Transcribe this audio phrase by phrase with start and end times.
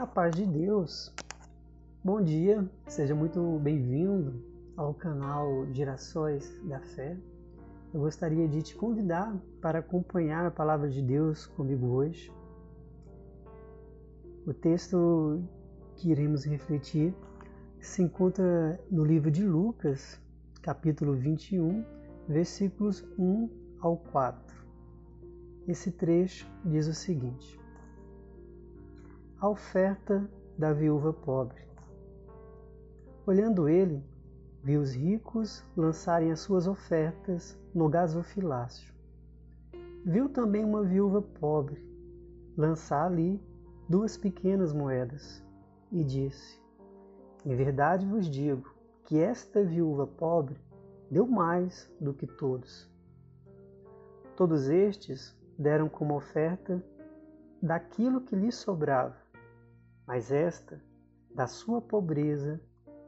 [0.00, 1.14] A paz de Deus.
[2.02, 4.42] Bom dia, seja muito bem-vindo
[4.74, 7.18] ao canal Gerações da Fé.
[7.92, 12.32] Eu gostaria de te convidar para acompanhar a palavra de Deus comigo hoje.
[14.46, 15.44] O texto
[15.96, 17.14] que iremos refletir
[17.78, 20.18] se encontra no livro de Lucas,
[20.62, 21.84] capítulo 21,
[22.26, 24.64] versículos 1 ao 4.
[25.68, 27.59] Esse trecho diz o seguinte:
[29.40, 30.28] a oferta
[30.58, 31.62] da viúva pobre.
[33.26, 34.04] Olhando ele,
[34.62, 38.92] viu os ricos lançarem as suas ofertas no gasofilácio.
[40.04, 41.82] Viu também uma viúva pobre
[42.54, 43.42] lançar ali
[43.88, 45.42] duas pequenas moedas
[45.90, 46.60] e disse:
[47.42, 50.60] Em verdade vos digo que esta viúva pobre
[51.10, 52.86] deu mais do que todos.
[54.36, 56.84] Todos estes deram como oferta
[57.62, 59.29] daquilo que lhes sobrava
[60.10, 60.82] mas esta,
[61.32, 62.60] da sua pobreza,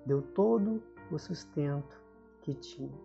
[0.06, 2.00] deu todo o sustento
[2.42, 2.96] que tinha.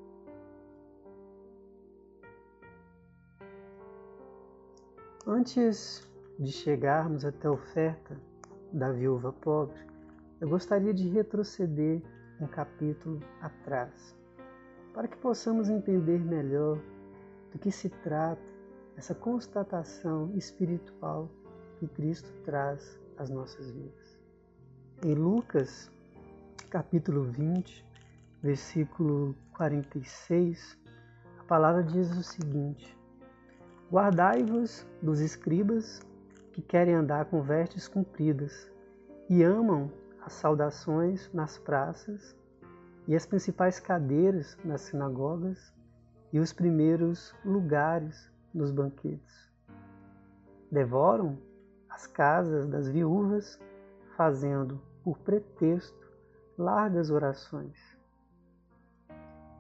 [5.26, 6.08] Antes
[6.38, 8.22] de chegarmos até a oferta
[8.72, 9.82] da viúva pobre,
[10.40, 12.00] eu gostaria de retroceder
[12.40, 14.16] um capítulo atrás,
[14.94, 16.80] para que possamos entender melhor
[17.52, 18.44] do que se trata
[18.96, 21.32] essa constatação espiritual
[21.80, 24.20] que Cristo traz as nossas vidas.
[25.04, 25.92] Em Lucas,
[26.70, 27.86] capítulo 20,
[28.42, 30.78] versículo 46,
[31.40, 32.98] a palavra diz o seguinte:
[33.92, 36.02] Guardai-vos dos escribas
[36.52, 38.72] que querem andar com vestes compridas
[39.30, 39.92] e amam
[40.26, 42.36] as saudações nas praças
[43.08, 45.74] e as principais cadeiras nas sinagogas
[46.34, 49.52] e os primeiros lugares nos banquetes.
[50.70, 51.38] Devoram
[51.98, 53.60] as casas das viúvas,
[54.16, 56.08] fazendo, por pretexto,
[56.56, 57.76] largas orações.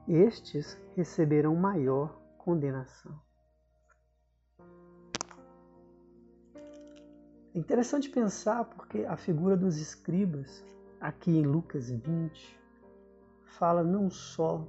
[0.07, 3.19] Estes receberão maior condenação.
[7.55, 10.63] É interessante pensar porque a figura dos escribas,
[11.01, 12.61] aqui em Lucas 20,
[13.45, 14.63] fala não só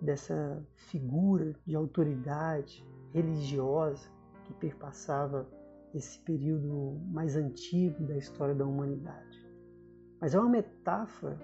[0.00, 4.10] dessa figura de autoridade religiosa
[4.42, 5.46] que perpassava
[5.94, 9.46] esse período mais antigo da história da humanidade.
[10.20, 11.38] Mas é uma metáfora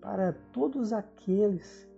[0.00, 1.88] para todos aqueles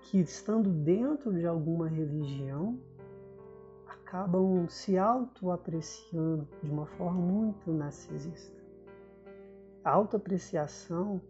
[0.00, 2.78] que, estando dentro de alguma religião,
[3.86, 8.62] acabam se autoapreciando de uma forma muito narcisista.
[9.82, 11.20] A autoapreciação,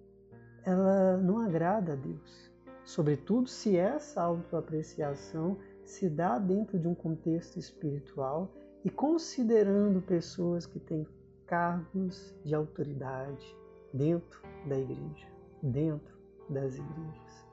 [0.65, 2.51] ela não agrada a Deus,
[2.85, 8.51] sobretudo se essa autoapreciação se dá dentro de um contexto espiritual
[8.85, 11.07] e considerando pessoas que têm
[11.47, 13.57] cargos de autoridade
[13.93, 15.27] dentro da igreja,
[15.63, 16.15] dentro
[16.51, 17.47] das igrejas.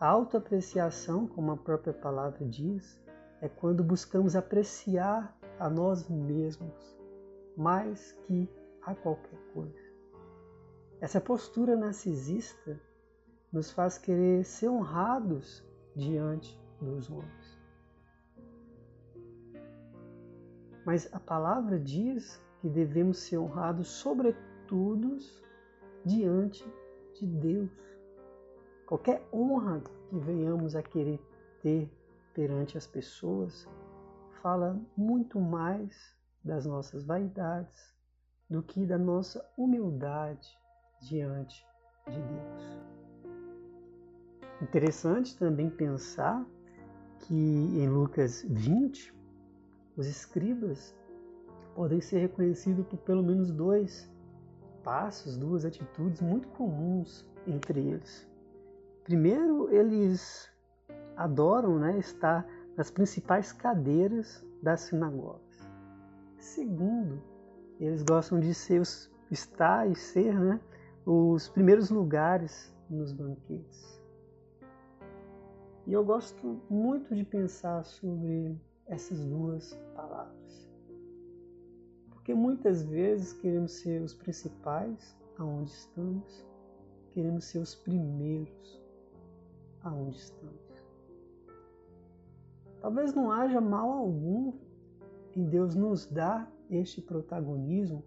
[0.00, 3.00] A autoapreciação, como a própria palavra diz,
[3.40, 6.98] é quando buscamos apreciar a nós mesmos
[7.56, 8.48] mais que
[8.82, 9.92] a qualquer coisa.
[11.00, 12.80] Essa postura narcisista
[13.52, 15.64] nos faz querer ser honrados
[15.94, 17.41] diante dos homens.
[20.84, 25.16] Mas a palavra diz que devemos ser honrados, sobretudo,
[26.04, 26.64] diante
[27.14, 27.70] de Deus.
[28.86, 31.20] Qualquer honra que venhamos a querer
[31.62, 31.90] ter
[32.34, 33.68] perante as pessoas
[34.42, 37.94] fala muito mais das nossas vaidades
[38.50, 40.48] do que da nossa humildade
[41.00, 41.64] diante
[42.06, 42.82] de Deus.
[44.60, 46.44] Interessante também pensar
[47.20, 49.14] que em Lucas 20,
[49.96, 50.94] os escribas
[51.74, 54.10] podem ser reconhecidos por pelo menos dois
[54.82, 58.26] passos, duas atitudes muito comuns entre eles.
[59.04, 60.50] Primeiro, eles
[61.16, 65.68] adoram né, estar nas principais cadeiras das sinagogas.
[66.38, 67.22] Segundo,
[67.78, 70.60] eles gostam de ser os, estar e ser né,
[71.04, 74.00] os primeiros lugares nos banquetes.
[75.86, 78.56] E eu gosto muito de pensar sobre
[78.86, 80.68] essas duas palavras.
[82.10, 86.46] Porque muitas vezes queremos ser os principais aonde estamos,
[87.10, 88.80] queremos ser os primeiros
[89.82, 90.62] aonde estamos.
[92.80, 94.52] Talvez não haja mal algum
[95.36, 98.04] em Deus nos dar este protagonismo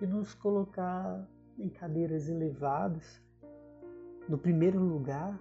[0.00, 1.28] e nos colocar
[1.58, 3.20] em cadeiras elevadas,
[4.28, 5.38] no primeiro lugar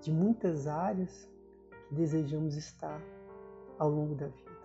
[0.00, 1.30] de muitas áreas
[1.88, 3.02] que desejamos estar
[3.78, 4.58] ao longo da vida.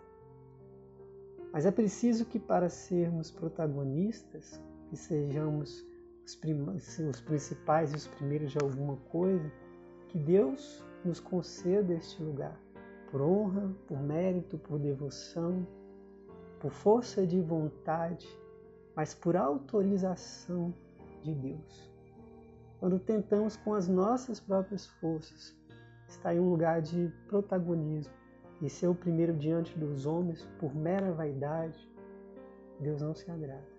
[1.51, 5.85] Mas é preciso que para sermos protagonistas, que sejamos
[6.25, 9.51] os, os principais e os primeiros de alguma coisa,
[10.09, 12.59] que Deus nos conceda este lugar,
[13.09, 15.65] por honra, por mérito, por devoção,
[16.59, 18.27] por força de vontade,
[18.95, 20.73] mas por autorização
[21.21, 21.91] de Deus.
[22.79, 25.55] Quando tentamos com as nossas próprias forças
[26.13, 28.13] estar em um lugar de protagonismo
[28.61, 31.91] e ser o primeiro diante dos homens por mera vaidade,
[32.79, 33.73] Deus não se agrada.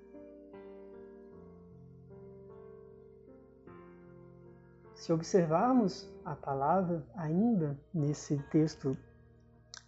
[4.95, 8.97] Se observarmos a palavra ainda nesse texto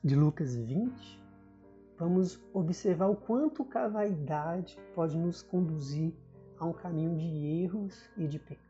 [0.03, 1.23] de Lucas 20,
[1.99, 6.15] vamos observar o quanto a vaidade pode nos conduzir
[6.59, 8.66] a um caminho de erros e de pecados.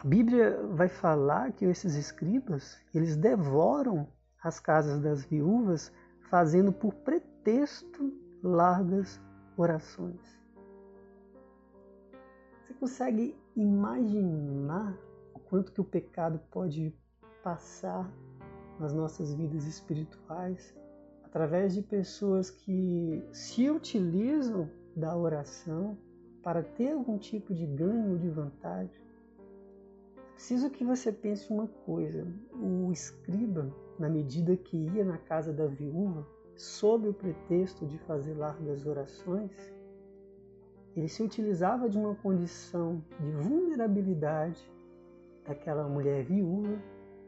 [0.00, 4.06] A Bíblia vai falar que esses escribas, eles devoram
[4.40, 5.92] as casas das viúvas,
[6.30, 9.20] fazendo por pretexto largas
[9.56, 10.20] orações.
[12.62, 14.96] Você consegue imaginar
[15.34, 16.94] o quanto que o pecado pode
[17.42, 18.08] passar
[18.78, 20.76] nas nossas vidas espirituais
[21.24, 25.98] através de pessoas que se utilizam da oração
[26.40, 29.07] para ter algum tipo de ganho ou de vantagem?
[30.38, 32.24] Preciso que você pense uma coisa:
[32.54, 36.24] o escriba, na medida que ia na casa da viúva,
[36.54, 39.50] sob o pretexto de fazer largas orações,
[40.94, 44.64] ele se utilizava de uma condição de vulnerabilidade
[45.44, 46.80] daquela mulher viúva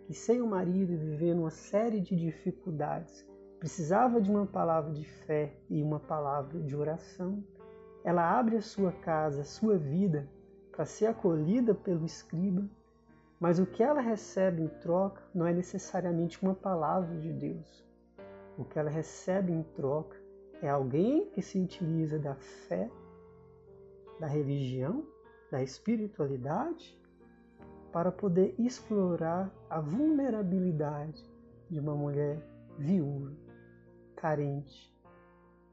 [0.06, 3.28] que, sem o marido, vivendo uma série de dificuldades,
[3.58, 7.42] precisava de uma palavra de fé e uma palavra de oração.
[8.04, 10.30] Ela abre a sua casa, a sua vida,
[10.70, 12.70] para ser acolhida pelo escriba,
[13.40, 17.82] mas o que ela recebe em troca não é necessariamente uma palavra de Deus.
[18.58, 20.16] O que ela recebe em troca
[20.60, 22.90] é alguém que se utiliza da fé
[24.20, 25.06] da religião,
[25.50, 27.00] da espiritualidade,
[27.90, 31.24] para poder explorar a vulnerabilidade
[31.70, 32.38] de uma mulher
[32.78, 33.32] viúva,
[34.14, 34.94] carente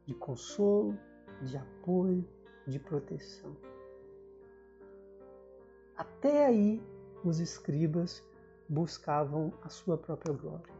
[0.06, 0.98] de consolo,
[1.44, 2.26] de apoio,
[2.66, 3.56] de proteção.
[5.98, 6.82] Até aí,
[7.24, 8.24] os escribas
[8.70, 10.74] buscavam a sua própria glória.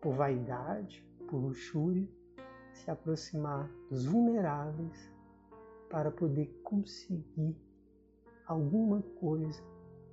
[0.00, 2.08] Por vaidade, por luxúria,
[2.72, 5.12] se aproximar dos vulneráveis
[5.90, 7.56] para poder conseguir
[8.46, 9.62] alguma coisa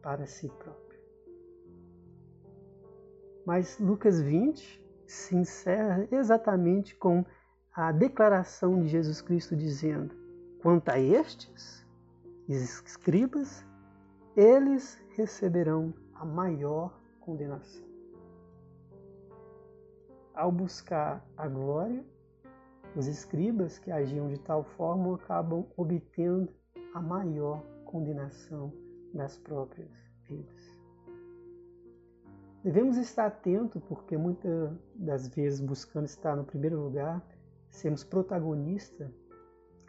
[0.01, 0.99] para si próprio.
[3.45, 7.25] Mas Lucas 20 se encerra exatamente com
[7.73, 10.13] a declaração de Jesus Cristo dizendo:
[10.61, 11.85] Quanto a estes,
[12.47, 13.65] escribas,
[14.39, 17.85] eles receberão a maior condenação.
[20.33, 22.05] Ao buscar a glória,
[22.95, 26.53] os escribas que agiam de tal forma acabam obtendo
[26.93, 28.71] a maior condenação
[29.13, 29.91] das próprias
[30.23, 30.79] vidas.
[32.63, 37.21] Devemos estar atentos porque muitas das vezes buscando estar no primeiro lugar,
[37.69, 39.11] sermos protagonistas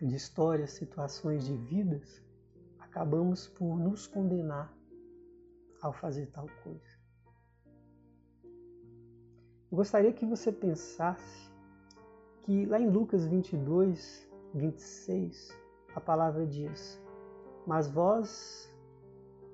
[0.03, 2.21] de histórias, situações de vidas,
[2.91, 4.75] acabamos por nos condenar
[5.81, 6.99] ao fazer tal coisa.
[9.71, 11.49] Eu gostaria que você pensasse
[12.43, 15.57] que lá em Lucas 22, 26,
[15.95, 17.01] a palavra diz:
[17.65, 18.69] Mas vós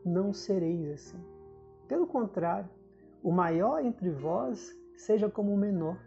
[0.03, 1.23] não sereis assim.
[1.87, 2.71] Pelo contrário,
[3.23, 5.99] o maior entre vós seja como o menor,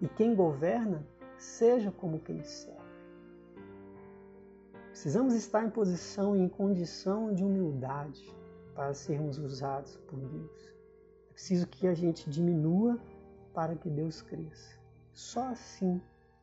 [0.00, 1.04] e quem governa
[1.36, 2.75] seja como quem serve.
[4.96, 8.34] Precisamos estar em posição e em condição de humildade
[8.74, 10.74] para sermos usados por Deus.
[11.28, 12.98] É preciso que a gente diminua
[13.52, 14.80] para que Deus cresça.
[15.12, 16.00] Só assim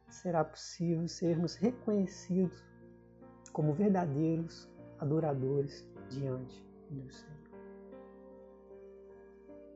[0.07, 2.63] será possível sermos reconhecidos
[3.51, 4.69] como verdadeiros
[4.99, 7.49] adoradores diante do Senhor.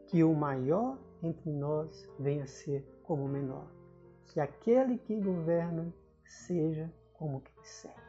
[0.05, 3.71] Que o maior entre nós venha a ser como o menor.
[4.27, 5.91] Que aquele que governa
[6.23, 8.06] seja como quem serve.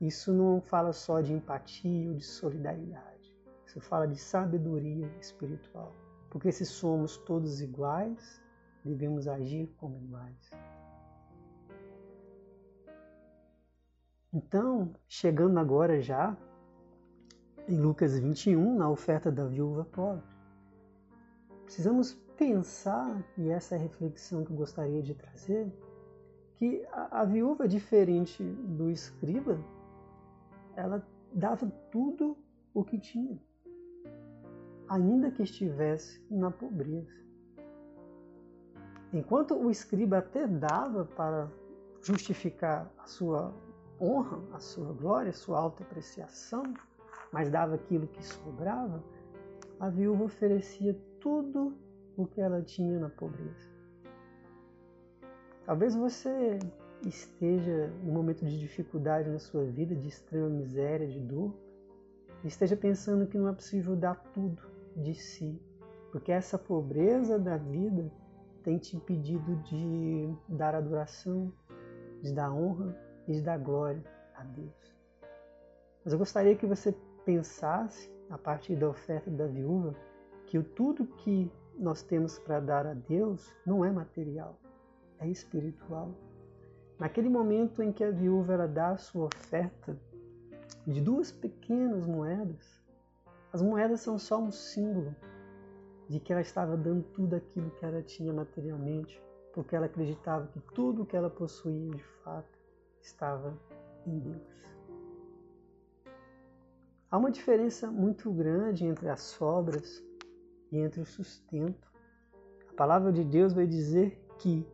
[0.00, 3.34] Isso não fala só de empatia ou de solidariedade.
[3.66, 5.92] Isso fala de sabedoria espiritual.
[6.30, 8.42] Porque se somos todos iguais,
[8.84, 10.50] devemos agir como iguais.
[14.32, 16.36] Então, chegando agora já
[17.66, 20.22] em Lucas 21, na oferta da viúva pobre,
[21.64, 25.72] precisamos pensar, e essa é a reflexão que eu gostaria de trazer,
[26.56, 29.58] que a, a viúva, diferente do escriba,
[30.76, 32.36] ela dava tudo
[32.72, 33.40] o que tinha,
[34.88, 37.16] ainda que estivesse na pobreza.
[39.12, 41.50] Enquanto o escriba até dava para
[42.02, 43.52] justificar a sua
[44.00, 46.62] honra, a sua glória, a sua alta apreciação,
[47.32, 49.02] mas dava aquilo que sobrava,
[49.80, 51.76] a viúva oferecia tudo
[52.16, 53.74] o que ela tinha na pobreza.
[55.64, 56.58] Talvez você
[57.04, 61.54] esteja num momento de dificuldade na sua vida, de extrema miséria, de dor,
[62.44, 64.62] esteja pensando que não é possível dar tudo
[64.96, 65.60] de si,
[66.10, 68.10] porque essa pobreza da vida
[68.62, 71.52] tem te impedido de dar adoração,
[72.22, 72.96] de dar honra
[73.28, 74.02] e de dar glória
[74.34, 74.96] a Deus.
[76.04, 79.94] Mas eu gostaria que você pensasse, a partir da oferta da viúva,
[80.46, 84.58] que o tudo que nós temos para dar a Deus não é material,
[85.18, 86.14] é espiritual.
[86.98, 89.96] Naquele momento em que a viúva ela dá a sua oferta
[90.86, 92.80] de duas pequenas moedas,
[93.52, 95.14] as moedas são só um símbolo
[96.08, 99.20] de que ela estava dando tudo aquilo que ela tinha materialmente,
[99.52, 102.58] porque ela acreditava que tudo o que ela possuía de fato
[103.00, 103.58] estava
[104.06, 104.56] em Deus.
[107.10, 110.02] Há uma diferença muito grande entre as sobras
[110.72, 111.90] e entre o sustento.
[112.70, 114.66] A palavra de Deus vai dizer que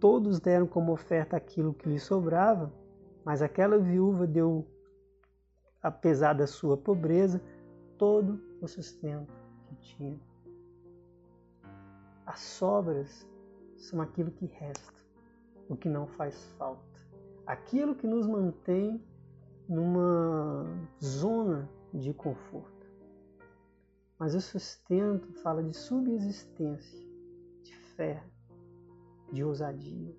[0.00, 2.72] todos deram como oferta aquilo que lhe sobrava,
[3.24, 4.66] mas aquela viúva deu,
[5.82, 7.40] apesar da sua pobreza,
[7.98, 9.32] todo o sustento
[9.66, 10.20] que tinha.
[12.24, 13.26] As sobras
[13.76, 15.02] são aquilo que resta,
[15.68, 17.00] o que não faz falta,
[17.46, 19.02] aquilo que nos mantém
[19.68, 20.66] numa
[21.02, 22.86] zona de conforto.
[24.18, 27.06] Mas o sustento fala de subsistência,
[27.62, 28.22] de fé,
[29.32, 30.14] de ousadia.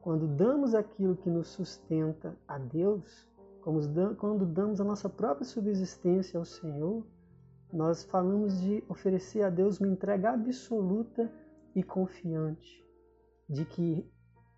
[0.00, 3.28] Quando damos aquilo que nos sustenta a Deus,
[4.18, 7.04] quando damos a nossa própria subsistência ao Senhor,
[7.72, 11.30] nós falamos de oferecer a Deus uma entrega absoluta
[11.74, 12.84] e confiante,
[13.48, 14.08] de que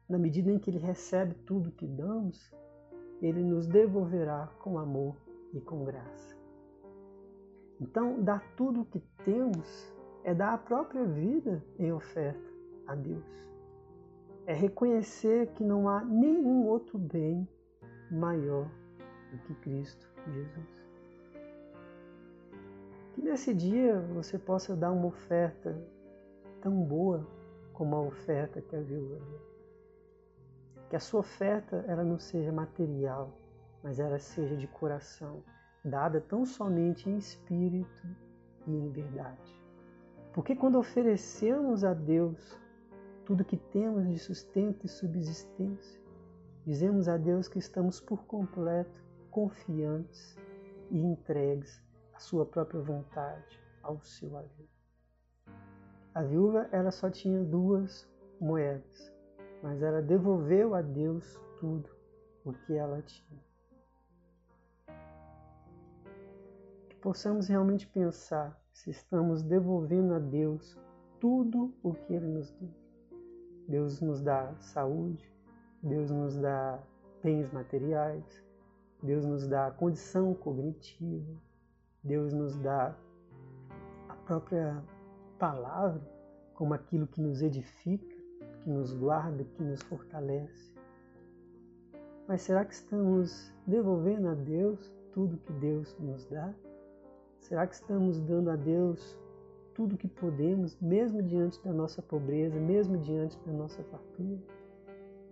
[0.09, 2.55] na medida em que Ele recebe tudo que damos,
[3.21, 5.17] Ele nos devolverá com amor
[5.53, 6.37] e com graça.
[7.81, 9.93] Então, dar tudo o que temos
[10.25, 12.53] é dar a própria vida em oferta
[12.87, 13.25] a Deus.
[14.49, 17.47] É reconhecer que não há nenhum outro bem
[18.11, 18.67] maior
[19.31, 20.88] do que Cristo Jesus.
[23.12, 25.78] Que nesse dia você possa dar uma oferta
[26.62, 27.26] tão boa
[27.75, 29.40] como a oferta que a viúva deu.
[30.88, 33.38] Que a sua oferta ela não seja material,
[33.83, 35.45] mas ela seja de coração,
[35.85, 38.09] dada tão somente em espírito
[38.67, 39.62] e em verdade.
[40.33, 42.59] Porque quando oferecemos a Deus
[43.29, 46.01] tudo que temos de sustento e subsistência,
[46.65, 50.35] dizemos a Deus que estamos por completo confiantes
[50.91, 51.79] e entregues
[52.15, 54.71] à sua própria vontade, ao seu alívio.
[56.15, 58.09] A viúva ela só tinha duas
[58.41, 59.13] moedas,
[59.63, 61.91] mas ela devolveu a Deus tudo
[62.47, 63.45] o que ela tinha.
[66.89, 70.79] Que possamos realmente pensar se estamos devolvendo a Deus
[71.21, 72.88] tudo o que Ele nos deu.
[73.69, 75.31] Deus nos dá saúde,
[75.83, 76.83] Deus nos dá
[77.23, 78.43] bens materiais,
[79.03, 81.37] Deus nos dá condição cognitiva,
[82.03, 82.97] Deus nos dá
[84.09, 84.83] a própria
[85.39, 86.01] palavra
[86.55, 88.17] como aquilo que nos edifica,
[88.63, 90.73] que nos guarda, que nos fortalece.
[92.27, 96.55] Mas será que estamos devolvendo a Deus tudo que Deus nos dá?
[97.39, 99.19] Será que estamos dando a Deus
[99.79, 104.37] tudo que podemos, mesmo diante da nossa pobreza, mesmo diante da nossa fartura?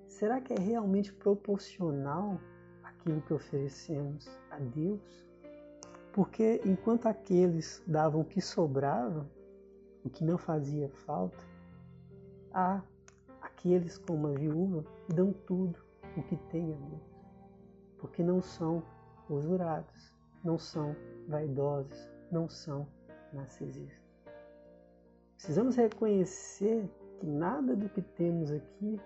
[0.06, 2.40] Será que é realmente proporcional
[2.84, 5.26] aquilo que oferecemos a Deus?
[6.12, 9.28] Porque enquanto aqueles davam o que sobrava,
[10.04, 11.42] o que não fazia falta,
[12.52, 12.80] há
[13.42, 15.76] aqueles como a viúva dão tudo
[16.16, 17.20] o que tem a Deus.
[17.98, 18.80] Porque não são
[19.28, 20.94] usurados, não são
[21.26, 22.86] vaidosos, não são
[23.32, 24.05] narcisistas.
[25.36, 26.88] Precisamos reconhecer
[27.18, 28.98] que nada do que temos aqui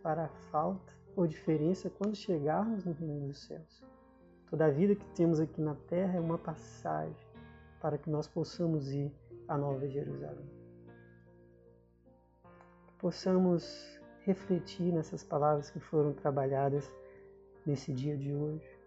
[0.00, 3.84] fará falta ou diferença quando chegarmos no reino dos céus.
[4.48, 7.28] Toda a vida que temos aqui na terra é uma passagem
[7.80, 9.12] para que nós possamos ir
[9.48, 10.50] à Nova Jerusalém.
[12.86, 16.90] Que possamos refletir nessas palavras que foram trabalhadas
[17.66, 18.78] nesse dia de hoje.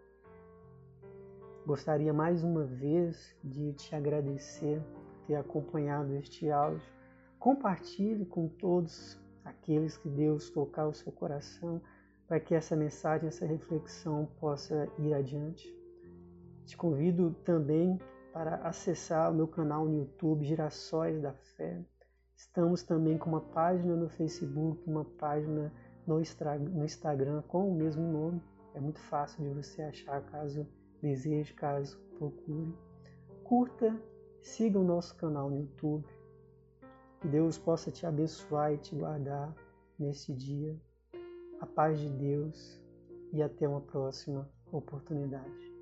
[1.65, 4.81] Gostaria mais uma vez de te agradecer
[5.27, 6.81] ter acompanhado este áudio.
[7.39, 11.81] Compartilhe com todos aqueles que Deus tocar o seu coração
[12.27, 15.71] para que essa mensagem, essa reflexão possa ir adiante.
[16.65, 17.99] Te convido também
[18.31, 21.83] para acessar o meu canal no YouTube Girassóis da Fé.
[22.35, 25.71] Estamos também com uma página no Facebook, uma página
[26.07, 26.19] no
[26.83, 28.41] Instagram com o mesmo nome.
[28.73, 30.67] É muito fácil de você achar caso
[31.01, 32.73] deseje, caso procure.
[33.43, 33.95] Curta,
[34.43, 36.05] siga o nosso canal no YouTube.
[37.19, 39.55] Que Deus possa te abençoar e te guardar
[39.97, 40.75] neste dia.
[41.61, 42.81] A paz de Deus
[43.31, 45.72] e até uma próxima oportunidade.